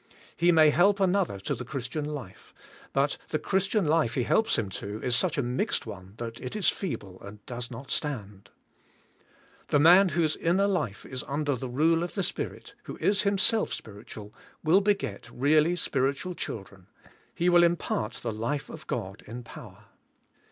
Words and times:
He 0.35 0.51
may 0.51 0.71
help 0.71 0.99
an 0.99 1.11
8 1.11 1.13
THE 1.13 1.13
SPIRITUAL 1.13 1.35
LIFE. 1.35 1.37
otlier 1.37 1.45
to 1.45 1.55
the 1.63 1.69
Christian 1.77 2.05
life 2.15 2.53
but 2.91 3.17
the 3.29 3.37
Christian 3.37 3.85
life 3.85 4.15
he 4.15 4.23
helps 4.23 4.57
him 4.57 4.69
to 4.69 4.99
is 5.03 5.15
such 5.15 5.37
a 5.37 5.43
mixed 5.43 5.85
one 5.85 6.15
that 6.17 6.39
it 6.41 6.55
is 6.55 6.69
feeble 6.69 7.21
and 7.21 7.45
does 7.45 7.69
not 7.69 7.91
stand. 7.91 8.49
The 9.67 9.77
man 9.77 10.09
whose 10.09 10.35
inner 10.35 10.65
life 10.65 11.05
is 11.05 11.21
under 11.27 11.55
the 11.55 11.69
rule 11.69 12.01
of 12.01 12.15
the 12.15 12.23
Spirit, 12.23 12.73
who 12.85 12.97
is 12.97 13.21
himself 13.21 13.71
spirit 13.71 14.07
ual, 14.07 14.31
will 14.63 14.81
beget 14.81 15.29
really 15.29 15.75
spiritual 15.75 16.33
children; 16.33 16.87
he 17.35 17.47
will 17.47 17.61
im 17.63 17.75
part 17.75 18.13
the 18.13 18.33
life 18.33 18.71
of 18.71 18.87
God 18.87 19.21
in 19.27 19.43
power. 19.43 19.85